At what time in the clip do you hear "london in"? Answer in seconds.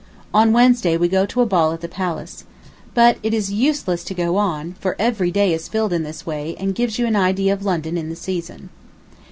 7.63-8.09